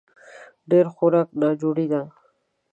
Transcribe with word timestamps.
ډېر 0.69 0.85
خوراک 0.95 1.29
ناجوړي 1.41 1.85
ده 1.91 2.01